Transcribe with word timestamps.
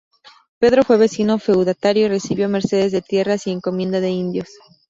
Pedro 0.57 0.83
fue 0.83 0.97
vecino 0.97 1.37
feudatario 1.37 2.07
y 2.07 2.09
recibió 2.09 2.49
mercedes 2.49 2.91
de 2.91 3.03
tierras 3.03 3.45
y 3.45 3.51
encomienda 3.51 3.99
de 3.99 4.09
indios. 4.09 4.47